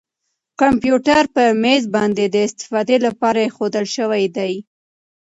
[0.61, 4.53] کمپیوټر په مېز باندې د استفادې لپاره اېښودل شوی دی.